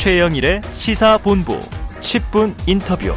최영일의 0.00 0.62
시사본부 0.72 1.60
10분 2.00 2.54
인터뷰. 2.66 3.12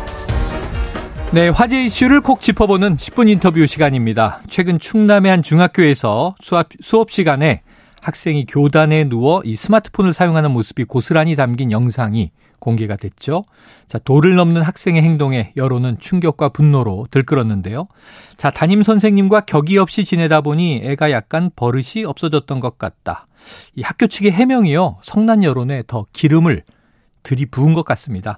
네, 1.32 1.48
화제 1.48 1.86
이슈를 1.86 2.20
콕 2.20 2.42
짚어보는 2.42 2.98
10분 2.98 3.30
인터뷰 3.30 3.66
시간입니다. 3.66 4.42
최근 4.50 4.80
충남의 4.80 5.32
한 5.32 5.44
중학교에서 5.44 6.36
수업, 6.42 6.68
수업 6.82 7.10
시간에 7.10 7.62
학생이 8.02 8.46
교단에 8.46 9.06
누워 9.06 9.42
이 9.46 9.56
스마트폰을 9.56 10.12
사용하는 10.12 10.52
모습이 10.52 10.84
고스란히 10.84 11.38
담긴 11.38 11.72
영상이 11.72 12.32
공개가 12.60 12.98
됐죠. 12.98 13.46
자, 13.88 13.98
도를 13.98 14.36
넘는 14.36 14.62
학생의 14.62 15.04
행동에 15.04 15.54
여론은 15.56 16.00
충격과 16.00 16.50
분노로 16.50 17.08
들끓었는데요. 17.12 17.88
자, 18.36 18.50
담임 18.50 18.84
선생님과 18.84 19.42
격이 19.42 19.78
없이 19.78 20.04
지내다 20.04 20.42
보니 20.42 20.82
애가 20.84 21.12
약간 21.12 21.50
버릇이 21.56 22.04
없어졌던 22.06 22.60
것 22.60 22.78
같다. 22.78 23.28
이 23.76 23.82
학교 23.82 24.08
측의 24.08 24.32
해명이요. 24.32 24.98
성난 25.02 25.44
여론에 25.44 25.84
더 25.88 26.06
기름을 26.14 26.64
들이부은 27.24 27.74
것 27.74 27.84
같습니다. 27.86 28.38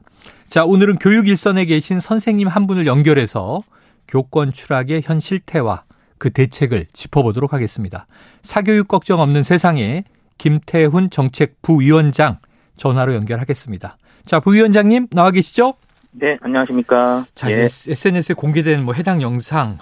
자, 0.49 0.63
오늘은 0.63 0.98
교육 0.98 1.27
일선에 1.27 1.66
계신 1.66 1.99
선생님 1.99 2.48
한 2.48 2.67
분을 2.67 2.88
연결해서 2.88 3.63
교권 4.08 4.53
추락의 4.53 5.02
현 5.03 5.20
실태와 5.20 5.84
그 6.17 6.30
대책을 6.30 6.85
짚어보도록 6.94 7.53
하겠습니다. 7.53 8.05
사교육 8.41 8.88
걱정 8.88 9.20
없는 9.20 9.44
세상에 9.44 10.03
김태훈 10.38 11.09
정책 11.09 11.61
부위원장 11.61 12.39
전화로 12.77 13.13
연결하겠습니다. 13.16 13.98
자, 14.25 14.39
부위원장님 14.39 15.08
나와 15.11 15.31
계시죠? 15.31 15.75
네, 16.11 16.38
안녕하십니까. 16.41 17.25
자, 17.36 17.52
예. 17.52 17.63
SNS에 17.66 18.36
공개된 18.36 18.86
뭐 18.86 18.94
해당 18.94 19.22
영상, 19.22 19.77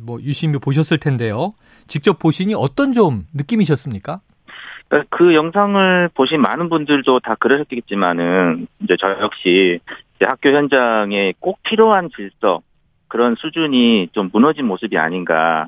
뭐 0.00 0.20
유심히 0.22 0.58
보셨을 0.58 0.98
텐데요. 0.98 1.52
직접 1.86 2.18
보시니 2.18 2.54
어떤 2.54 2.92
좀 2.92 3.26
느낌이셨습니까? 3.32 4.20
그러니까 4.88 5.16
그 5.16 5.34
영상을 5.34 6.10
보신 6.14 6.40
많은 6.40 6.68
분들도 6.68 7.20
다 7.20 7.34
그러셨겠지만은 7.36 8.66
이제 8.82 8.96
저 8.98 9.10
역시 9.20 9.80
이제 10.16 10.24
학교 10.24 10.50
현장에 10.50 11.34
꼭 11.40 11.62
필요한 11.62 12.08
질서 12.14 12.62
그런 13.08 13.34
수준이 13.36 14.08
좀 14.12 14.30
무너진 14.32 14.66
모습이 14.66 14.98
아닌가 14.98 15.66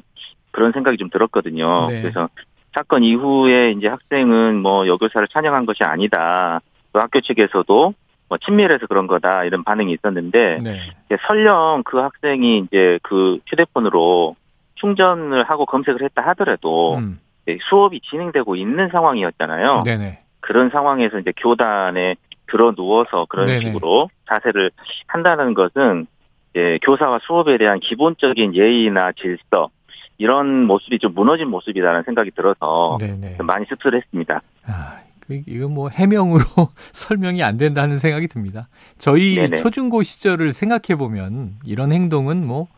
그런 0.50 0.72
생각이 0.72 0.96
좀 0.96 1.10
들었거든요. 1.10 1.86
네. 1.88 2.02
그래서 2.02 2.28
사건 2.74 3.02
이후에 3.04 3.72
이제 3.72 3.88
학생은 3.88 4.60
뭐 4.60 4.86
여교사를 4.86 5.26
찬양한 5.28 5.66
것이 5.66 5.84
아니다. 5.84 6.60
또 6.92 7.00
학교 7.00 7.20
측에서도 7.20 7.94
뭐 8.28 8.38
친밀해서 8.38 8.86
그런 8.86 9.06
거다 9.06 9.44
이런 9.44 9.64
반응이 9.64 9.92
있었는데 9.92 10.60
네. 10.62 10.80
설령 11.26 11.82
그 11.84 11.98
학생이 11.98 12.58
이제 12.58 12.98
그 13.02 13.38
휴대폰으로 13.46 14.36
충전을 14.76 15.44
하고 15.44 15.66
검색을 15.66 16.02
했다 16.02 16.22
하더라도 16.28 16.96
음. 16.96 17.20
수업이 17.68 18.00
진행되고 18.00 18.56
있는 18.56 18.88
상황이었잖아요. 18.90 19.82
네네. 19.84 20.20
그런 20.40 20.70
상황에서 20.70 21.18
이제 21.18 21.32
교단에 21.36 22.16
들어 22.50 22.74
누워서 22.74 23.26
그런 23.28 23.46
네네. 23.46 23.66
식으로 23.66 24.10
자세를 24.28 24.70
한다는 25.06 25.54
것은 25.54 26.06
이제 26.50 26.78
교사와 26.82 27.20
수업에 27.22 27.58
대한 27.58 27.80
기본적인 27.80 28.54
예의나 28.54 29.12
질서 29.12 29.70
이런 30.18 30.64
모습이 30.64 30.98
좀 30.98 31.14
무너진 31.14 31.48
모습이라는 31.48 32.02
생각이 32.02 32.32
들어서 32.32 32.98
많이 33.38 33.64
씁쓸했습니다. 33.66 34.42
아, 34.66 34.98
그, 35.20 35.40
이거 35.46 35.68
뭐 35.68 35.88
해명으로 35.88 36.42
설명이 36.92 37.42
안 37.42 37.56
된다는 37.56 37.96
생각이 37.96 38.28
듭니다. 38.28 38.68
저희 38.98 39.36
네네. 39.36 39.56
초중고 39.58 40.02
시절을 40.02 40.52
생각해 40.52 40.98
보면 40.98 41.54
이런 41.64 41.92
행동은 41.92 42.46
뭐 42.46 42.68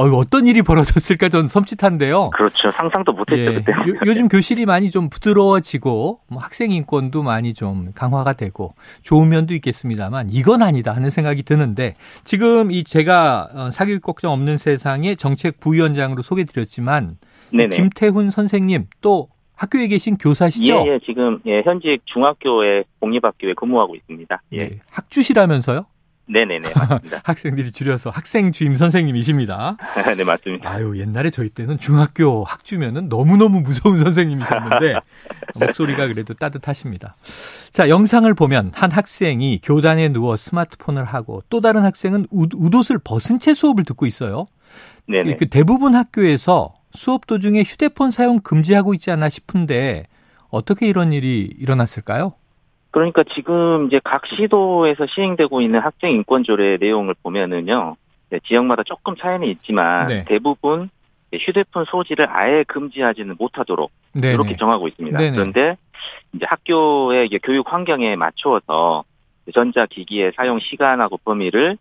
어, 0.00 0.04
어떤 0.16 0.46
일이 0.46 0.62
벌어졌을까 0.62 1.28
전 1.28 1.46
섬찟한데요. 1.46 2.30
그렇죠. 2.30 2.72
상상도 2.74 3.12
못했죠 3.12 3.38
예. 3.38 3.54
그때. 3.56 3.72
요, 4.10 4.14
즘 4.14 4.28
교실이 4.28 4.64
많이 4.64 4.90
좀 4.90 5.10
부드러워지고 5.10 6.20
뭐 6.26 6.42
학생 6.42 6.70
인권도 6.70 7.22
많이 7.22 7.52
좀 7.52 7.92
강화가 7.94 8.32
되고 8.32 8.72
좋은 9.02 9.28
면도 9.28 9.52
있겠습니다만 9.52 10.28
이건 10.30 10.62
아니다 10.62 10.94
하는 10.94 11.10
생각이 11.10 11.42
드는데 11.42 11.96
지금 12.24 12.70
이 12.70 12.82
제가 12.82 13.50
어, 13.52 13.70
사교육 13.70 14.00
걱정 14.00 14.32
없는 14.32 14.56
세상의 14.56 15.16
정책 15.16 15.60
부위원장으로 15.60 16.22
소개드렸지만 16.22 17.16
김태훈 17.50 18.30
선생님 18.30 18.86
또 19.02 19.28
학교에 19.54 19.88
계신 19.88 20.16
교사시죠? 20.16 20.84
예, 20.86 20.94
예 20.94 20.98
지금 21.04 21.40
예, 21.44 21.60
현직 21.60 22.00
중학교의 22.06 22.84
공립학교에 23.00 23.52
근무하고 23.52 23.94
있습니다. 23.96 24.40
예. 24.54 24.58
예 24.58 24.80
학주시라면서요? 24.90 25.84
네네네 26.30 26.72
맞습니다. 26.74 27.20
학생들이 27.24 27.72
줄여서 27.72 28.10
학생 28.10 28.52
주임 28.52 28.76
선생님이십니다. 28.76 29.76
네 30.16 30.24
맞습니다. 30.24 30.70
아유 30.70 30.98
옛날에 30.98 31.30
저희 31.30 31.48
때는 31.48 31.78
중학교 31.78 32.44
학주면은 32.44 33.08
너무 33.08 33.36
너무 33.36 33.60
무서운 33.60 33.98
선생님이셨는데 34.02 34.94
목소리가 35.56 36.06
그래도 36.06 36.34
따뜻하십니다. 36.34 37.16
자 37.72 37.88
영상을 37.88 38.32
보면 38.34 38.70
한 38.74 38.90
학생이 38.90 39.60
교단에 39.62 40.08
누워 40.10 40.36
스마트폰을 40.36 41.04
하고 41.04 41.42
또 41.50 41.60
다른 41.60 41.84
학생은 41.84 42.26
옷, 42.30 42.50
옷을 42.54 42.98
벗은 43.02 43.40
채 43.40 43.52
수업을 43.54 43.84
듣고 43.84 44.06
있어요. 44.06 44.46
네네. 45.08 45.36
그 45.36 45.48
대부분 45.48 45.94
학교에서 45.96 46.74
수업 46.92 47.26
도중에 47.26 47.62
휴대폰 47.62 48.10
사용 48.10 48.40
금지하고 48.40 48.94
있지 48.94 49.10
않나 49.10 49.28
싶은데 49.28 50.06
어떻게 50.48 50.88
이런 50.88 51.12
일이 51.12 51.52
일어났을까요? 51.58 52.34
그러니까 52.90 53.22
지금 53.34 53.86
이제 53.86 54.00
각 54.02 54.26
시도에서 54.26 55.06
시행되고 55.06 55.60
있는 55.60 55.80
학생 55.80 56.12
인권 56.12 56.42
조례 56.42 56.76
내용을 56.76 57.14
보면은요, 57.22 57.96
네, 58.30 58.40
지역마다 58.44 58.82
조금 58.84 59.16
차이는 59.16 59.46
있지만 59.48 60.08
네. 60.08 60.24
대부분 60.26 60.90
휴대폰 61.32 61.84
소지를 61.84 62.28
아예 62.28 62.64
금지하지는 62.64 63.36
못하도록 63.38 63.90
네네. 64.12 64.34
이렇게 64.34 64.56
정하고 64.56 64.88
있습니다. 64.88 65.18
네네. 65.18 65.36
그런데 65.36 65.76
이제 66.32 66.44
학교의 66.48 67.28
교육 67.42 67.72
환경에 67.72 68.16
맞추어서 68.16 69.04
전자 69.54 69.86
기기의 69.86 70.32
사용 70.36 70.58
시간하고 70.58 71.18
범위를 71.18 71.76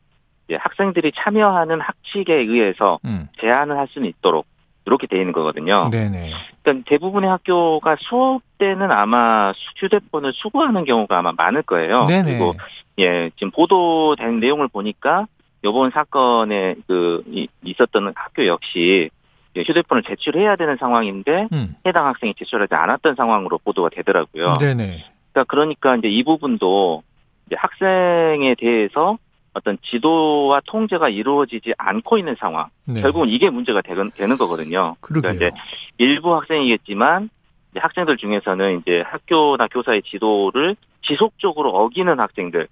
학생들이 0.52 1.12
참여하는 1.16 1.82
학칙에 1.82 2.34
의해서 2.34 3.00
음. 3.06 3.28
제한을 3.40 3.78
할 3.78 3.88
수는 3.90 4.08
있도록 4.10 4.46
이렇게 4.86 5.08
돼 5.08 5.18
있는 5.18 5.32
거거든요. 5.32 5.90
네네. 5.92 6.32
그러니까 6.64 6.90
대부분의 6.90 7.30
학교가 7.30 7.98
수업 8.00 8.42
때는 8.60 8.92
아마 8.92 9.54
휴대폰을 9.78 10.34
수거하는 10.34 10.86
경우가 10.86 11.18
아마 11.18 11.32
많을 11.36 11.64
거예요. 11.64 12.06
네네. 12.06 12.24
그리고 12.24 12.54
예 13.00 13.32
지금 13.36 13.50
보도된 13.52 14.40
내용을 14.40 14.68
보니까 14.68 15.26
이번 15.64 15.90
사건에 15.92 16.76
그 16.88 17.24
있었던 17.64 18.14
학교 18.16 18.46
역시 18.46 19.10
휴대폰을 19.56 20.04
제출해야 20.04 20.56
되는 20.56 20.78
상황인데 20.78 21.48
음. 21.52 21.76
해당 21.86 22.06
학생이 22.06 22.36
제출하지 22.38 22.76
않았던 22.76 23.16
상황으로 23.16 23.58
보도가 23.58 23.90
되더라고요. 23.90 24.54
네네. 24.60 25.06
그러니까 25.32 25.44
그러니까 25.48 25.96
이제 25.96 26.08
이 26.08 26.24
부분도 26.24 27.04
이제 27.48 27.56
학생에 27.58 28.56
대해서 28.60 29.18
어떤 29.54 29.78
지도와 29.82 30.62
통제가 30.66 31.10
이루어지지 31.10 31.74
않고 31.78 32.18
있는 32.18 32.36
상황. 32.40 32.68
네. 32.86 33.02
결국은 33.02 33.30
이게 33.30 33.50
문제가 33.50 33.82
되는, 33.82 34.12
되는 34.16 34.38
거거든요. 34.38 34.96
그러게요. 35.02 35.34
그러니까 35.34 35.48
이제 35.48 35.62
일부 35.98 36.36
학생이겠지만 36.36 37.30
학생들 37.76 38.18
중에서는 38.18 38.80
이제 38.80 39.04
학교나 39.06 39.68
교사의 39.68 40.02
지도를 40.04 40.76
지속적으로 41.04 41.70
어기는 41.70 42.20
학생들 42.20 42.68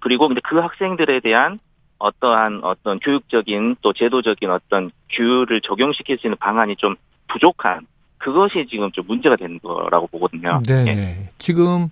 그리고 0.00 0.28
근데 0.28 0.40
그 0.44 0.58
학생들에 0.58 1.20
대한 1.20 1.58
어떠한 1.98 2.60
어떤 2.62 3.00
교육적인 3.00 3.76
또 3.82 3.92
제도적인 3.92 4.50
어떤 4.50 4.90
규율을 5.10 5.60
적용시킬 5.62 6.18
수 6.18 6.26
있는 6.26 6.36
방안이 6.38 6.76
좀 6.76 6.94
부족한 7.28 7.86
그것이 8.18 8.66
지금 8.70 8.90
좀 8.92 9.06
문제가 9.06 9.36
되는 9.36 9.58
거라고 9.60 10.06
보거든요. 10.06 10.62
네. 10.66 10.84
예. 10.86 11.28
지금 11.38 11.88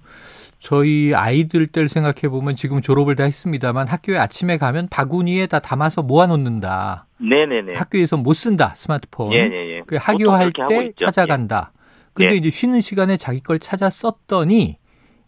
저희 0.58 1.14
아이들 1.14 1.66
때를 1.66 1.88
생각해 1.88 2.30
보면 2.30 2.54
지금 2.54 2.80
졸업을 2.80 3.16
다 3.16 3.24
했습니다만 3.24 3.88
학교에 3.88 4.18
아침에 4.18 4.56
가면 4.56 4.88
바구니에 4.90 5.46
다 5.46 5.58
담아서 5.58 6.02
모아놓는다. 6.02 7.06
네네네. 7.18 7.74
학교에서 7.74 8.16
못 8.16 8.34
쓴다 8.34 8.74
스마트폰. 8.74 9.32
예예예. 9.32 9.82
그 9.86 9.96
학교할 9.96 10.52
때 10.52 10.92
찾아간다. 10.96 11.72
예. 11.72 11.83
근데 12.14 12.34
예. 12.34 12.36
이제 12.36 12.48
쉬는 12.50 12.80
시간에 12.80 13.16
자기 13.16 13.40
걸 13.40 13.58
찾아 13.58 13.90
썼더니 13.90 14.78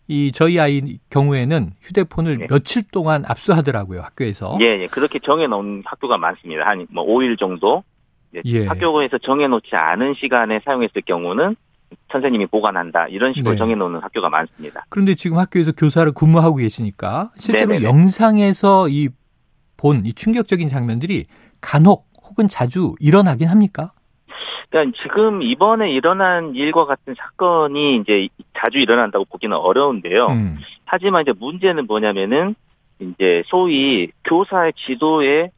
이 0.08 0.30
저희 0.32 0.60
아이 0.60 0.98
경우에는 1.10 1.72
휴대폰을 1.80 2.38
네. 2.38 2.46
며칠 2.48 2.84
동안 2.92 3.24
압수하더라고요 3.26 4.00
학교에서. 4.02 4.56
예, 4.60 4.82
예. 4.82 4.86
그렇게 4.86 5.18
정해놓은 5.18 5.82
학교가 5.84 6.16
많습니다. 6.16 6.64
한 6.66 6.86
뭐 6.90 7.04
5일 7.04 7.38
정도. 7.38 7.82
예. 8.44 8.66
학교에서 8.66 9.18
정해놓지 9.18 9.70
않은 9.72 10.14
시간에 10.20 10.60
사용했을 10.64 11.02
경우는 11.02 11.56
선생님이 12.12 12.46
보관한다 12.46 13.06
이런 13.08 13.32
식으로 13.32 13.52
네. 13.52 13.58
정해놓는 13.58 14.00
학교가 14.00 14.28
많습니다. 14.28 14.84
그런데 14.88 15.14
지금 15.14 15.38
학교에서 15.38 15.72
교사를 15.72 16.10
근무하고 16.12 16.56
계시니까 16.56 17.32
실제로 17.36 17.72
네네네. 17.72 17.84
영상에서 17.88 18.88
이 18.88 19.08
본이 19.76 20.08
이 20.08 20.12
충격적인 20.12 20.68
장면들이 20.68 21.26
간혹 21.60 22.06
혹은 22.22 22.48
자주 22.48 22.94
일어나긴 23.00 23.48
합니까? 23.48 23.92
그러니까 24.70 24.98
지금 25.02 25.42
이번에 25.42 25.90
일어난 25.90 26.54
일과 26.54 26.84
같은 26.84 27.14
사건이 27.16 27.96
이제 27.96 28.28
자주 28.58 28.78
일어난다고 28.78 29.24
보기는 29.24 29.56
어려운데요. 29.56 30.26
음. 30.26 30.58
하지만 30.84 31.22
이제 31.22 31.32
문제는 31.38 31.86
뭐냐면은 31.86 32.54
이제 32.98 33.42
소위 33.46 34.10
교사의 34.24 34.72
지도에 34.76 35.50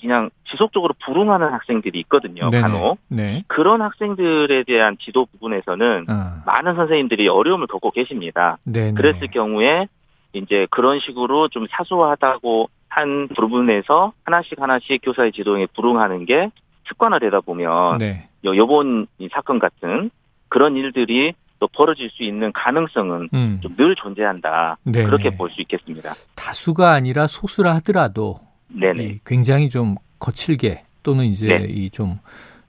그냥 0.00 0.30
지속적으로 0.48 0.94
불응하는 1.04 1.52
학생들이 1.52 1.98
있거든요. 2.00 2.48
네네. 2.48 2.62
간혹 2.62 2.98
네. 3.08 3.42
그런 3.48 3.82
학생들에 3.82 4.62
대한 4.64 4.96
지도 5.00 5.26
부분에서는 5.26 6.06
어. 6.08 6.42
많은 6.46 6.76
선생님들이 6.76 7.28
어려움을 7.28 7.66
겪고 7.66 7.90
계십니다. 7.90 8.58
네네. 8.64 8.92
그랬을 8.92 9.28
경우에 9.28 9.88
이제 10.32 10.66
그런 10.70 11.00
식으로 11.00 11.48
좀 11.48 11.66
사소하다고 11.70 12.68
한 12.88 13.28
부분에서 13.28 14.12
하나씩 14.24 14.60
하나씩 14.60 15.00
교사의 15.02 15.32
지도에 15.32 15.66
불응하는 15.74 16.24
게 16.24 16.50
습관화되다 16.90 17.40
보면 17.40 17.98
네. 17.98 18.28
요번 18.44 19.06
이 19.18 19.28
사건 19.32 19.58
같은 19.58 20.10
그런 20.48 20.76
일들이 20.76 21.32
또 21.58 21.68
벌어질 21.68 22.10
수 22.10 22.22
있는 22.22 22.52
가능성은 22.52 23.28
음. 23.34 23.60
좀늘 23.62 23.94
존재한다. 23.94 24.78
네네. 24.84 25.04
그렇게 25.04 25.30
볼 25.36 25.50
수 25.50 25.60
있겠습니다. 25.60 26.14
다수가 26.34 26.92
아니라 26.92 27.26
소수라 27.26 27.74
하더라도 27.76 28.40
네네. 28.68 29.20
굉장히 29.26 29.68
좀 29.68 29.96
거칠게 30.18 30.84
또는 31.02 31.24
이제 31.26 31.58
네. 31.58 31.66
이좀 31.68 32.18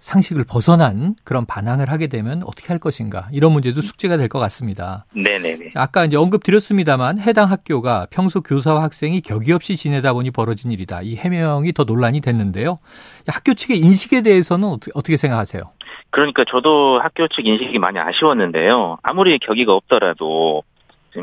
상식을 0.01 0.43
벗어난 0.49 1.15
그런 1.23 1.45
반항을 1.45 1.89
하게 1.89 2.07
되면 2.07 2.41
어떻게 2.43 2.67
할 2.69 2.79
것인가 2.79 3.27
이런 3.31 3.51
문제도 3.53 3.79
숙제가 3.81 4.17
될 4.17 4.27
것 4.27 4.39
같습니다. 4.39 5.05
네네네. 5.13 5.71
아까 5.75 6.05
이제 6.05 6.17
언급 6.17 6.43
드렸습니다만 6.43 7.19
해당 7.19 7.51
학교가 7.51 8.07
평소 8.09 8.41
교사와 8.41 8.81
학생이 8.83 9.21
격이 9.21 9.51
없이 9.53 9.75
지내다 9.75 10.13
보니 10.13 10.31
벌어진 10.31 10.71
일이다. 10.71 11.01
이 11.03 11.15
해명이 11.15 11.73
더 11.73 11.83
논란이 11.83 12.21
됐는데요. 12.21 12.79
학교 13.27 13.53
측의 13.53 13.77
인식에 13.77 14.21
대해서는 14.21 14.77
어떻게 14.95 15.17
생각하세요? 15.17 15.63
그러니까 16.09 16.45
저도 16.49 16.99
학교 16.99 17.27
측 17.27 17.45
인식이 17.45 17.77
많이 17.79 17.99
아쉬웠는데요. 17.99 18.97
아무리 19.03 19.37
격의가 19.39 19.73
없더라도 19.73 20.63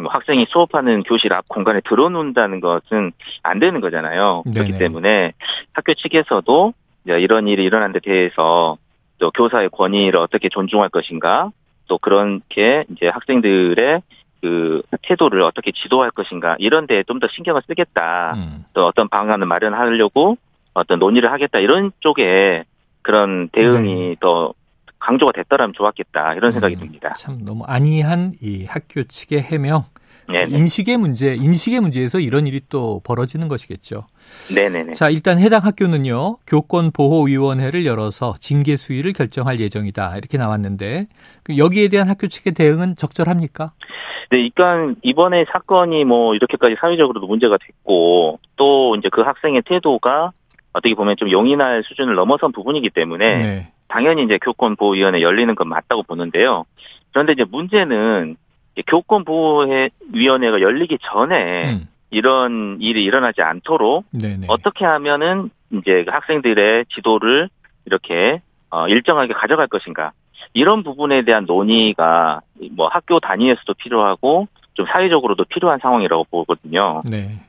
학생이 0.09 0.47
수업하는 0.51 1.03
교실 1.03 1.33
앞 1.33 1.49
공간에 1.49 1.81
들어놓는다는 1.89 2.61
것은 2.61 3.13
안 3.43 3.59
되는 3.59 3.81
거잖아요. 3.81 4.43
네네. 4.45 4.55
그렇기 4.55 4.79
때문에 4.79 5.33
학교 5.73 5.95
측에서도 5.95 6.75
이런 7.17 7.49
일이 7.49 7.65
일어난 7.65 7.93
데 7.93 8.01
대해서 8.01 8.77
또 9.19 9.31
교사의 9.31 9.71
권위를 9.71 10.17
어떻게 10.19 10.49
존중할 10.49 10.91
것인가 10.91 11.51
또 11.89 11.99
그렇게 11.99 12.85
이제 12.91 13.09
학생들의 13.09 14.03
그 14.41 14.83
태도를 15.03 15.43
어떻게 15.43 15.73
지도할 15.73 16.11
것인가 16.13 16.57
이런 16.59 16.87
데에 16.87 17.03
좀 17.03 17.19
더 17.19 17.27
신경을 17.29 17.63
쓰겠다. 17.67 18.35
음. 18.37 18.65
또 18.73 18.87
어떤 18.87 19.09
방안을 19.09 19.47
마련하려고 19.47 20.37
어떤 20.75 20.99
논의를 21.01 21.33
하겠다 21.33 21.59
이런 21.59 21.91
쪽에 22.01 22.65
그런 23.03 23.49
대응이 23.49 23.95
네. 23.95 24.17
더 24.21 24.53
강조가 24.99 25.33
됐더라면 25.33 25.75
좋았겠다 25.77 26.35
이런 26.35 26.53
생각이 26.53 26.75
음, 26.77 26.81
듭니다. 26.81 27.15
참 27.17 27.45
너무 27.45 27.65
안이한 27.65 28.35
이 28.41 28.65
학교 28.65 29.05
측의 29.05 29.43
해명 29.43 29.85
네네. 30.31 30.59
인식의 30.59 30.99
문제, 30.99 31.35
인식의 31.35 31.81
문제에서 31.81 32.21
이런 32.21 32.47
일이 32.47 32.61
또 32.69 33.01
벌어지는 33.05 33.49
것이겠죠. 33.49 34.05
네네네. 34.55 34.93
자, 34.93 35.09
일단 35.09 35.39
해당 35.39 35.65
학교는요, 35.65 36.37
교권보호위원회를 36.47 37.87
열어서 37.87 38.35
징계 38.39 38.77
수위를 38.77 39.15
결정할 39.15 39.59
예정이다. 39.59 40.19
이렇게 40.19 40.37
나왔는데, 40.37 41.07
그 41.43 41.57
여기에 41.57 41.89
대한 41.89 42.11
학교 42.11 42.29
측의 42.29 42.53
대응은 42.53 42.97
적절합니까? 42.97 43.73
네, 44.31 44.51
그러니까 44.55 44.95
이번에 45.03 45.47
사건이 45.51 46.05
뭐 46.05 46.35
이렇게까지 46.35 46.77
사회적으로도 46.79 47.27
문제가 47.27 47.57
됐고, 47.57 48.39
또 48.57 48.97
이제 48.97 49.09
그 49.11 49.23
학생의 49.23 49.63
태도가 49.65 50.33
어떻게 50.75 50.95
보면 50.95 51.17
좀 51.17 51.31
용인할 51.31 51.83
수준을 51.85 52.15
넘어선 52.15 52.53
부분이기 52.53 52.91
때문에, 52.91 53.37
네. 53.37 53.73
당연히 53.89 54.23
이제 54.25 54.39
교권 54.39 54.77
보호위원회 54.77 55.23
열리는 55.23 55.55
건 55.55 55.69
맞다고 55.69 56.03
보는데요. 56.03 56.65
그런데 57.13 57.33
이제 57.33 57.45
문제는 57.45 58.37
교권 58.87 59.25
보호위원회가 59.25 60.61
열리기 60.61 60.99
전에 61.03 61.73
음. 61.73 61.89
이런 62.11 62.79
일이 62.81 63.05
일어나지 63.05 63.43
않도록 63.43 64.05
네네. 64.13 64.47
어떻게 64.49 64.85
하면은 64.85 65.51
이제 65.73 66.05
그 66.05 66.11
학생들의 66.11 66.87
지도를 66.95 67.49
이렇게 67.85 68.41
어 68.71 68.87
일정하게 68.87 69.35
가져갈 69.35 69.67
것인가 69.67 70.13
이런 70.55 70.83
부분에 70.83 71.23
대한 71.23 71.45
논의가 71.45 72.41
뭐 72.73 72.89
학교 72.89 73.21
단위에서도 73.21 73.75
필요하고 73.75 74.49
좀 74.75 74.87
사회적으로도 74.87 75.45
필요한 75.45 75.79
상황이라고 75.81 76.25
보거든요. 76.31 77.03
네. 77.11 77.41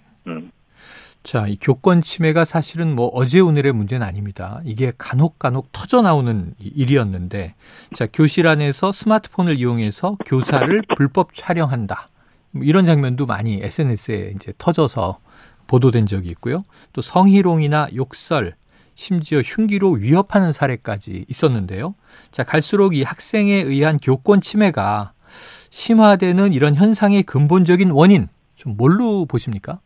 음. 1.29 1.31
자, 1.31 1.47
이 1.47 1.57
교권 1.61 2.01
침해가 2.01 2.43
사실은 2.43 2.95
뭐 2.95 3.07
어제 3.13 3.39
오늘의 3.39 3.73
문제는 3.73 4.05
아닙니다. 4.05 4.61
이게 4.65 4.91
간혹 4.97 5.37
간혹 5.37 5.71
터져 5.71 6.01
나오는 6.01 6.55
일이었는데, 6.59 7.53
자, 7.95 8.07
교실 8.11 8.47
안에서 8.47 8.91
스마트폰을 8.91 9.59
이용해서 9.59 10.17
교사를 10.25 10.81
불법 10.95 11.35
촬영한다. 11.35 12.09
뭐 12.51 12.63
이런 12.63 12.85
장면도 12.85 13.27
많이 13.27 13.59
SNS에 13.61 14.33
이제 14.35 14.53
터져서 14.57 15.19
보도된 15.67 16.07
적이 16.07 16.29
있고요. 16.29 16.63
또 16.93 17.01
성희롱이나 17.01 17.89
욕설, 17.95 18.55
심지어 18.95 19.41
흉기로 19.41 19.91
위협하는 19.91 20.51
사례까지 20.51 21.25
있었는데요. 21.29 21.93
자, 22.31 22.43
갈수록 22.43 22.95
이 22.95 23.03
학생에 23.03 23.53
의한 23.53 23.99
교권 23.99 24.41
침해가 24.41 25.13
심화되는 25.69 26.53
이런 26.53 26.73
현상의 26.73 27.21
근본적인 27.21 27.91
원인, 27.91 28.29
좀 28.55 28.75
뭘로 28.75 29.27
보십니까? 29.27 29.79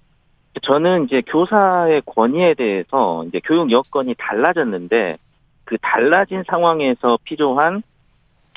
저는 0.61 1.05
이제 1.05 1.21
교사의 1.21 2.03
권위에 2.05 2.53
대해서 2.53 3.23
이제 3.27 3.41
교육 3.43 3.71
여건이 3.71 4.15
달라졌는데 4.17 5.17
그 5.65 5.77
달라진 5.81 6.43
상황에서 6.47 7.17
필요한 7.23 7.81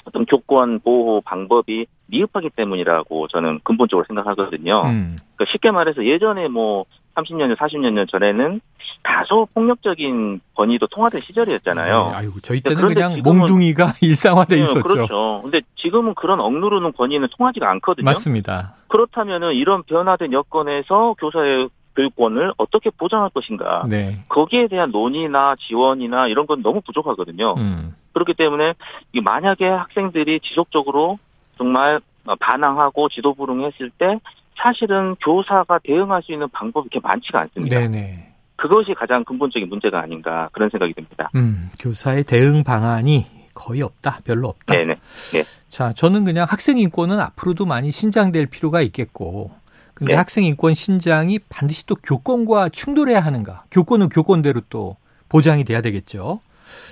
어떤 0.04 0.24
교권 0.26 0.80
보호 0.80 1.20
방법이 1.22 1.86
미흡하기 2.06 2.50
때문이라고 2.50 3.28
저는 3.28 3.60
근본적으로 3.64 4.04
생각하거든요. 4.06 4.82
음. 4.84 5.16
그러니까 5.34 5.52
쉽게 5.52 5.70
말해서 5.70 6.04
예전에 6.04 6.48
뭐 6.48 6.84
30년 7.16 7.48
전, 7.48 7.56
40년 7.56 8.08
전에는 8.08 8.60
다소 9.02 9.48
폭력적인 9.54 10.40
권위도 10.54 10.86
통화된 10.88 11.22
시절이었잖아요. 11.22 12.08
네, 12.10 12.14
아이고, 12.14 12.40
저희 12.40 12.60
때는 12.60 12.86
그냥 12.86 13.20
몽둥이가 13.24 13.94
일상화돼 14.02 14.56
네, 14.56 14.62
있었죠. 14.62 14.82
그렇죠. 14.82 15.40
근데 15.42 15.62
지금은 15.76 16.14
그런 16.14 16.40
억누르는 16.40 16.92
권위는 16.92 17.28
통하지가 17.36 17.68
않거든요. 17.70 18.04
맞습니다. 18.04 18.74
그렇다면은 18.88 19.54
이런 19.54 19.82
변화된 19.82 20.32
여건에서 20.32 21.14
교사의 21.18 21.68
교육권을 21.96 22.52
어떻게 22.58 22.90
보장할 22.90 23.30
것인가. 23.30 23.86
네. 23.88 24.24
거기에 24.28 24.68
대한 24.68 24.90
논의나 24.90 25.56
지원이나 25.58 26.28
이런 26.28 26.46
건 26.46 26.62
너무 26.62 26.80
부족하거든요. 26.82 27.54
음. 27.56 27.96
그렇기 28.12 28.34
때문에 28.34 28.74
만약에 29.22 29.66
학생들이 29.66 30.40
지속적으로 30.40 31.18
정말 31.58 32.00
반항하고 32.40 33.08
지도 33.08 33.34
불응했을 33.34 33.90
때 33.90 34.20
사실은 34.56 35.16
교사가 35.16 35.80
대응할 35.84 36.22
수 36.22 36.32
있는 36.32 36.48
방법이 36.50 36.88
그렇게 36.88 37.06
많지가 37.06 37.40
않습니다. 37.40 37.78
네네. 37.78 38.32
그것이 38.56 38.94
가장 38.94 39.22
근본적인 39.24 39.68
문제가 39.68 40.00
아닌가 40.00 40.48
그런 40.52 40.70
생각이 40.70 40.94
듭니다. 40.94 41.30
음, 41.34 41.68
교사의 41.78 42.24
대응 42.24 42.64
방안이 42.64 43.26
거의 43.54 43.82
없다, 43.82 44.20
별로 44.24 44.48
없다. 44.48 44.74
네네. 44.74 44.94
네. 45.32 45.44
자, 45.68 45.92
저는 45.92 46.24
그냥 46.24 46.46
학생 46.48 46.78
인권은 46.78 47.20
앞으로도 47.20 47.66
많이 47.66 47.90
신장될 47.90 48.46
필요가 48.46 48.80
있겠고, 48.80 49.50
근데 49.96 50.12
네. 50.12 50.16
학생 50.16 50.44
인권 50.44 50.74
신장이 50.74 51.38
반드시 51.48 51.86
또 51.86 51.94
교권과 51.96 52.68
충돌해야 52.68 53.18
하는가? 53.20 53.64
교권은 53.70 54.10
교권대로 54.10 54.60
또 54.68 54.96
보장이 55.30 55.64
돼야 55.64 55.80
되겠죠. 55.80 56.40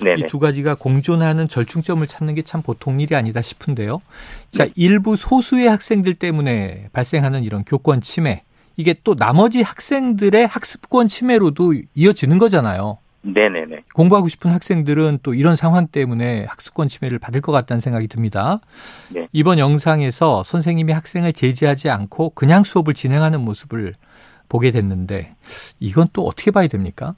이 0.01 0.27
두 0.29 0.39
가지가 0.39 0.77
공존하는 0.77 1.47
절충점을 1.47 2.07
찾는 2.07 2.35
게 2.35 2.43
참 2.43 2.63
보통 2.63 3.01
일이 3.01 3.15
아니다 3.15 3.43
싶은데요. 3.43 4.01
자, 4.51 4.65
네. 4.65 4.73
일부 4.77 5.17
소수의 5.17 5.69
학생들 5.69 6.15
때문에 6.15 6.89
발생하는 6.95 7.45
이런 7.45 7.63
교권 7.65 8.01
침해, 8.01 8.43
이게 8.79 8.95
또 9.05 9.15
나머지 9.15 9.61
학생들의 9.63 10.47
학습권 10.47 11.09
침해로도 11.09 11.75
이어지는 11.95 12.39
거잖아요. 12.39 12.99
네네네. 13.25 13.85
공부하고 13.95 14.29
싶은 14.29 14.51
학생들은 14.51 15.21
또 15.23 15.35
이런 15.35 15.57
상황 15.57 15.87
때문에 15.87 16.45
학습권 16.45 16.89
침해를 16.89 17.19
받을 17.19 17.41
것 17.41 17.53
같다는 17.53 17.81
생각이 17.81 18.07
듭니다. 18.07 18.61
네. 19.11 19.29
이번 19.33 19.59
영상에서 19.59 20.43
선생님이 20.43 20.93
학생을 20.93 21.33
제지하지 21.33 21.89
않고 21.89 22.31
그냥 22.31 22.65
수업을 22.65 22.93
진행하는 22.93 23.41
모습을 23.41 23.95
보게 24.49 24.71
됐는데 24.71 25.35
이건 25.81 26.09
또 26.13 26.27
어떻게 26.27 26.51
봐야 26.51 26.69
됩니까? 26.69 27.15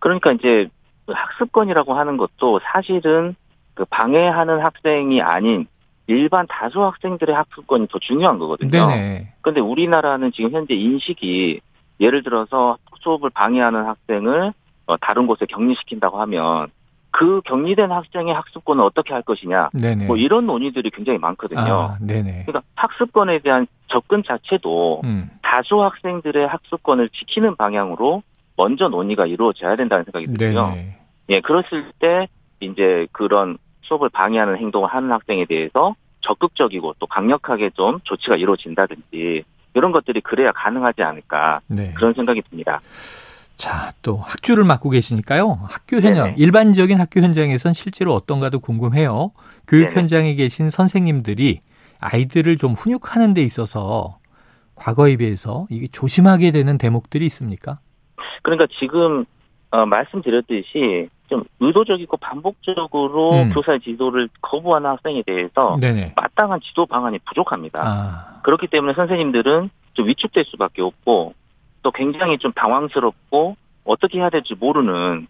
그러니까 0.00 0.32
이제 0.32 0.68
학습권이라고 1.06 1.94
하는 1.94 2.16
것도 2.16 2.60
사실은 2.72 3.36
그 3.74 3.84
방해하는 3.84 4.60
학생이 4.60 5.22
아닌 5.22 5.66
일반 6.08 6.46
다수 6.48 6.82
학생들의 6.82 7.34
학습권이 7.34 7.88
더 7.88 7.98
중요한 8.00 8.38
거거든요. 8.38 8.70
네네. 8.70 9.34
그런데 9.42 9.60
우리나라는 9.60 10.32
지금 10.32 10.50
현재 10.50 10.74
인식이 10.74 11.60
예를 12.00 12.22
들어서 12.22 12.78
수업을 13.00 13.30
방해하는 13.30 13.84
학생을 13.86 14.48
어, 14.48 14.52
다른 15.00 15.26
곳에 15.26 15.46
격리시킨다고 15.46 16.20
하면 16.20 16.68
그 17.10 17.40
격리된 17.46 17.90
학생의 17.90 18.34
학습권을 18.34 18.84
어떻게 18.84 19.14
할 19.14 19.22
것이냐 19.22 19.70
네네. 19.72 20.06
뭐 20.06 20.16
이런 20.16 20.46
논의들이 20.46 20.90
굉장히 20.90 21.18
많거든요. 21.18 21.60
아, 21.60 21.98
그러니까 22.44 22.62
학습권에 22.74 23.38
대한 23.38 23.66
접근 23.88 24.22
자체도 24.22 25.00
음. 25.04 25.30
다수 25.42 25.82
학생들의 25.82 26.46
학습권을 26.46 27.08
지키는 27.08 27.56
방향으로 27.56 28.22
먼저 28.56 28.88
논의가 28.88 29.26
이루어져야 29.26 29.76
된다는 29.76 30.04
생각이 30.04 30.26
들고요. 30.26 30.68
네네. 30.68 30.98
예, 31.30 31.40
그랬을 31.40 31.90
때 31.98 32.28
이제 32.60 33.06
그런 33.12 33.58
수업을 33.82 34.08
방해하는 34.10 34.58
행동을 34.58 34.88
하는 34.88 35.10
학생에 35.10 35.46
대해서 35.46 35.94
적극적이고 36.20 36.96
또 36.98 37.06
강력하게 37.06 37.70
좀 37.70 38.00
조치가 38.04 38.36
이루어진다든지 38.36 39.44
이런 39.74 39.92
것들이 39.92 40.20
그래야 40.20 40.52
가능하지 40.52 41.02
않을까 41.02 41.60
네. 41.68 41.92
그런 41.94 42.14
생각이 42.14 42.42
듭니다. 42.42 42.80
자, 43.56 43.92
또 44.02 44.16
학주를 44.16 44.64
맡고 44.64 44.90
계시니까요. 44.90 45.60
학교 45.68 45.96
현장, 45.96 46.24
네네. 46.26 46.36
일반적인 46.38 47.00
학교 47.00 47.20
현장에선 47.20 47.72
실제로 47.72 48.14
어떤가도 48.14 48.60
궁금해요. 48.60 49.32
교육 49.66 49.88
네네. 49.88 50.00
현장에 50.00 50.34
계신 50.34 50.70
선생님들이 50.70 51.60
아이들을 51.98 52.56
좀 52.58 52.72
훈육하는 52.72 53.34
데 53.34 53.42
있어서 53.42 54.18
과거에 54.74 55.16
비해서 55.16 55.66
이게 55.70 55.88
조심하게 55.88 56.50
되는 56.50 56.76
대목들이 56.76 57.24
있습니까? 57.26 57.78
그러니까 58.42 58.66
지금 58.78 59.24
어, 59.70 59.86
말씀드렸듯이 59.86 61.08
좀 61.28 61.42
의도적이고 61.58 62.18
반복적으로 62.18 63.42
음. 63.42 63.50
교사 63.52 63.78
지도를 63.78 64.28
거부하는 64.42 64.90
학생에 64.90 65.22
대해서 65.26 65.76
네네. 65.80 66.12
마땅한 66.14 66.60
지도 66.62 66.86
방안이 66.86 67.18
부족합니다. 67.20 67.82
아. 67.84 68.40
그렇기 68.42 68.68
때문에 68.68 68.92
선생님들은 68.94 69.70
좀 69.94 70.06
위축될 70.06 70.44
수밖에 70.44 70.82
없고 70.82 71.34
또 71.86 71.92
굉장히 71.92 72.36
좀 72.38 72.50
당황스럽고 72.52 73.56
어떻게 73.84 74.18
해야 74.18 74.28
될지 74.28 74.56
모르는 74.58 75.28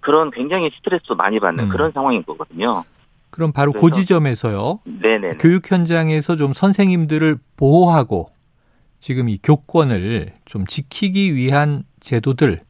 그런 0.00 0.30
굉장히 0.30 0.70
스트레스 0.74 1.12
많이 1.12 1.38
받는 1.38 1.64
음. 1.64 1.68
그런 1.68 1.92
상황인 1.92 2.24
거거든요. 2.24 2.84
그럼 3.28 3.52
바로 3.52 3.72
그 3.72 3.90
지점에서요. 3.90 4.80
네네. 4.86 5.34
교육 5.36 5.70
현장에서 5.70 6.36
좀 6.36 6.54
선생님들을 6.54 7.36
보호하고 7.58 8.30
지금 8.98 9.28
이 9.28 9.36
교권을 9.36 10.32
좀 10.46 10.64
지키기 10.64 11.34
위한 11.34 11.82
제도들 12.00 12.60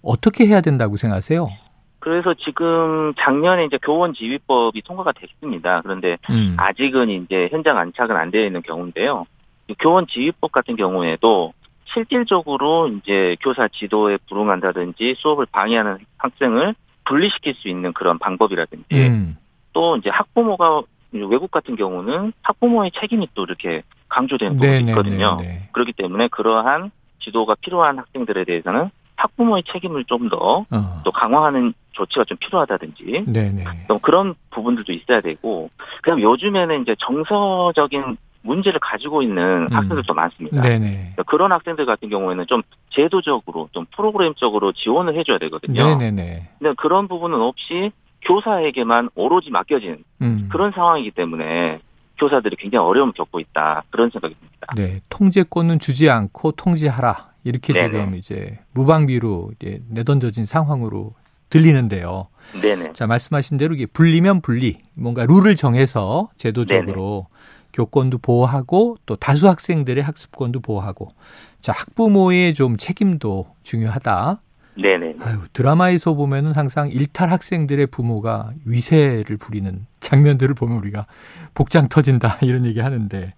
어떻게 0.00 0.46
해야 0.46 0.62
된다고 0.62 0.96
생각하세요? 0.96 1.50
그래서 1.98 2.32
지금 2.32 3.12
작년에 3.18 3.66
이제 3.66 3.78
교원 3.82 4.14
지휘법이 4.14 4.80
통과가 4.80 5.12
됐습니다. 5.12 5.82
그런데 5.82 6.16
음. 6.30 6.56
아직은 6.56 7.10
이제 7.10 7.48
현장 7.50 7.76
안착은 7.76 8.16
안 8.16 8.30
되어 8.30 8.46
있는 8.46 8.62
경우인데요. 8.62 9.26
교원 9.80 10.06
지휘법 10.06 10.52
같은 10.52 10.76
경우에도 10.76 11.52
실질적으로 11.92 12.88
이제 12.88 13.36
교사 13.40 13.68
지도에 13.68 14.18
불응한다든지 14.28 15.14
수업을 15.18 15.46
방해하는 15.46 15.98
학생을 16.18 16.74
분리시킬 17.04 17.54
수 17.54 17.68
있는 17.68 17.92
그런 17.92 18.18
방법이라든지 18.18 18.94
음. 18.94 19.36
또 19.72 19.96
이제 19.96 20.10
학부모가 20.10 20.82
외국 21.12 21.50
같은 21.50 21.76
경우는 21.76 22.32
학부모의 22.42 22.90
책임이 22.98 23.28
또 23.34 23.44
이렇게 23.44 23.82
강조되는 24.08 24.56
부분이 24.56 24.90
있거든요. 24.90 25.36
네네. 25.36 25.68
그렇기 25.72 25.92
때문에 25.92 26.28
그러한 26.28 26.90
지도가 27.20 27.54
필요한 27.60 27.98
학생들에 27.98 28.44
대해서는 28.44 28.90
학부모의 29.16 29.62
책임을 29.72 30.04
좀 30.04 30.28
더또 30.28 30.66
어. 30.70 31.10
강화하는 31.12 31.72
조치가 31.92 32.24
좀 32.24 32.36
필요하다든지 32.38 33.24
네네. 33.26 33.64
또 33.88 33.98
그런 33.98 34.34
부분들도 34.50 34.92
있어야 34.92 35.20
되고 35.20 35.70
그다음 36.02 36.20
요즘에는 36.20 36.82
이제 36.82 36.94
정서적인 36.98 38.18
문제를 38.46 38.80
가지고 38.80 39.22
있는 39.22 39.66
음. 39.70 39.76
학생들도 39.76 40.14
많습니다. 40.14 40.62
네네. 40.62 40.88
그러니까 40.88 41.22
그런 41.24 41.52
학생들 41.52 41.84
같은 41.84 42.08
경우에는 42.08 42.46
좀 42.46 42.62
제도적으로 42.90 43.68
좀 43.72 43.86
프로그램적으로 43.94 44.72
지원을 44.72 45.18
해줘야 45.18 45.38
되거든요. 45.38 45.96
네네네. 45.96 46.48
근데 46.58 46.74
그런 46.76 47.08
부분은 47.08 47.40
없이 47.40 47.92
교사에게만 48.22 49.10
오로지 49.14 49.50
맡겨진 49.50 50.04
음. 50.22 50.48
그런 50.50 50.72
상황이기 50.72 51.10
때문에 51.12 51.80
교사들이 52.18 52.56
굉장히 52.56 52.86
어려움을 52.86 53.12
겪고 53.12 53.40
있다 53.40 53.84
그런 53.90 54.10
생각이 54.10 54.34
듭니다. 54.34 54.66
네, 54.74 55.00
통제권은 55.10 55.78
주지 55.78 56.08
않고 56.08 56.52
통제하라 56.52 57.28
이렇게 57.44 57.72
네네. 57.72 57.90
지금 57.90 58.14
이제 58.14 58.58
무방비로 58.72 59.50
이제 59.60 59.82
내던져진 59.90 60.44
상황으로 60.46 61.14
들리는데요. 61.50 62.28
네네. 62.60 62.94
자 62.94 63.06
말씀하신 63.06 63.56
대로 63.56 63.74
이게 63.74 63.86
분리면 63.86 64.40
분리, 64.40 64.78
뭔가 64.94 65.26
룰을 65.26 65.54
정해서 65.54 66.28
제도적으로 66.36 67.26
네네. 67.28 67.36
교권도 67.76 68.18
보호하고 68.18 68.96
또 69.04 69.16
다수 69.16 69.48
학생들의 69.48 70.02
학습권도 70.02 70.60
보호하고 70.60 71.10
자 71.60 71.72
학부모의 71.72 72.54
좀 72.54 72.76
책임도 72.76 73.46
중요하다. 73.62 74.40
네네. 74.78 75.16
아유, 75.20 75.40
드라마에서 75.52 76.14
보면은 76.14 76.54
항상 76.54 76.90
일탈 76.90 77.30
학생들의 77.30 77.86
부모가 77.86 78.50
위세를 78.64 79.38
부리는 79.38 79.86
장면들을 80.00 80.54
보면 80.54 80.78
우리가 80.78 81.06
복장 81.54 81.88
터진다 81.88 82.38
이런 82.42 82.66
얘기 82.66 82.80
하는데. 82.80 83.32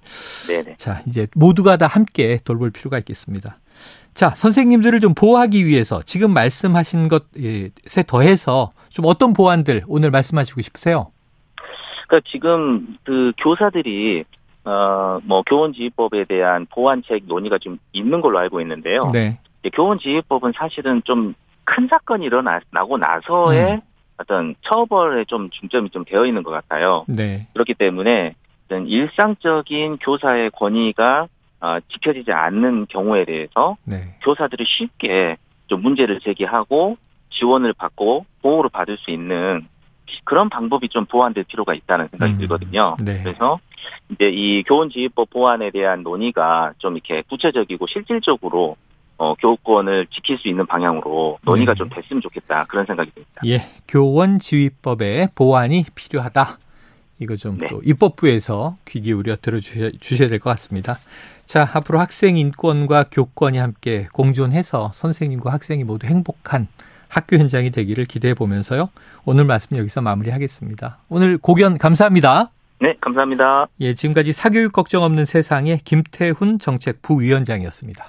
네네. 0.49 0.75
자, 0.79 1.03
이제 1.07 1.29
모두가 1.35 1.77
다 1.77 1.87
함께 1.87 2.41
돌볼 2.43 2.71
필요가 2.71 2.99
있겠습니다. 2.99 3.61
자, 4.15 4.35
선생님들을 4.35 4.99
좀 4.99 5.15
보호하기 5.15 5.65
위해서 5.65 6.03
지금 6.05 6.33
말씀하신 6.33 7.07
것에 7.07 8.03
더해서 8.07 8.73
좀 8.89 9.05
어떤 9.07 9.33
보완들 9.33 9.83
오늘 9.87 10.11
말씀하시고 10.11 10.61
싶으세요? 10.61 11.13
그러니까 12.09 12.29
지금 12.29 12.99
그 13.05 13.33
교사들이 13.39 14.25
어뭐 14.65 15.43
교원지휘법에 15.47 16.25
대한 16.25 16.67
보완책 16.67 17.23
논의가 17.27 17.59
좀 17.59 17.79
있는 17.93 18.21
걸로 18.21 18.39
알고 18.41 18.61
있는데요. 18.63 19.09
네. 19.13 19.39
교원지휘법은 19.73 20.53
사실은 20.57 21.03
좀 21.05 21.35
큰 21.69 21.87
사건이 21.89 22.25
일어나고 22.25 22.97
나서의 22.97 23.75
음. 23.75 23.81
어떤 24.17 24.55
처벌에 24.63 25.25
좀 25.27 25.51
중점이 25.51 25.91
좀 25.91 26.05
되어 26.05 26.25
있는 26.25 26.43
것 26.43 26.51
같아요. 26.51 27.05
네. 27.07 27.47
그렇기 27.53 27.75
때문에 27.75 28.35
일상적인 28.71 29.99
교사의 29.99 30.51
권위가 30.51 31.29
어, 31.61 31.79
지켜지지 31.89 32.33
않는 32.33 32.87
경우에 32.89 33.25
대해서 33.25 33.77
네. 33.85 34.15
교사들이 34.23 34.65
쉽게 34.67 35.37
좀 35.67 35.83
문제를 35.83 36.21
제기하고 36.21 36.97
지원을 37.31 37.75
받고 37.75 38.25
보호를 38.43 38.71
받을 38.71 38.97
수 38.97 39.11
있는 39.11 39.67
그런 40.25 40.49
방법이 40.49 40.89
좀 40.89 41.07
보완될 41.07 41.45
필요가 41.45 41.75
있다는 41.75 42.09
생각이 42.09 42.33
음, 42.35 42.39
들거든요. 42.39 42.97
네. 43.01 43.23
그래서 43.23 43.59
이제 44.11 44.29
이 44.29 44.63
교원지휘법 44.65 45.31
보완에 45.31 45.71
대한 45.71 46.03
논의가 46.03 46.73
좀 46.79 46.95
이렇게 46.97 47.23
구체적이고 47.23 47.87
실질적으로 47.87 48.77
어, 49.19 49.35
교권을 49.35 50.07
지킬 50.13 50.39
수 50.39 50.49
있는 50.49 50.67
방향으로 50.67 51.39
논의가 51.43 51.75
네. 51.75 51.79
좀 51.79 51.89
됐으면 51.89 52.23
좋겠다 52.23 52.67
그런 52.69 52.87
생각이 52.87 53.11
듭니다. 53.11 53.43
예, 53.47 53.63
교원 53.89 54.39
지휘법의 54.39 55.31
보완이 55.35 55.85
필요하다. 55.95 56.59
이거 57.21 57.35
좀또 57.35 57.67
네. 57.67 57.79
입법부에서 57.85 58.77
귀 58.87 59.01
기울여 59.01 59.37
들어주셔야 59.37 60.29
될것 60.29 60.43
같습니다. 60.55 61.01
자, 61.47 61.69
앞으로 61.75 61.99
학생 61.99 62.37
인권과 62.37 63.07
교권이 63.11 63.59
함께 63.59 64.07
공존해서 64.13 64.93
선생님과 64.95 65.53
학생이 65.53 65.83
모두 65.83 66.07
행복한 66.07 66.69
학교 67.09 67.37
현장이 67.37 67.71
되기를 67.71 68.05
기대해 68.05 68.35
보면서요. 68.35 68.91
오늘 69.25 69.45
말씀 69.45 69.77
여기서 69.77 70.01
마무리하겠습니다. 70.03 70.99
오늘 71.09 71.39
고견 71.39 71.79
감사합니다. 71.79 72.51
네, 72.81 72.95
감사합니다. 73.01 73.67
예, 73.81 73.95
지금까지 73.95 74.33
사교육 74.33 74.73
걱정 74.73 75.03
없는 75.03 75.25
세상의 75.25 75.81
김태훈 75.85 76.59
정책 76.59 77.03
부위원장이었습니다. 77.03 78.05